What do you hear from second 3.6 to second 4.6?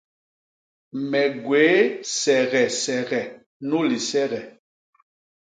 nu lisege.